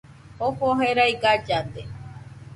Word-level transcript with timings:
Jofo 0.39 0.71
jerai 0.79 1.13
gallade 1.27 1.87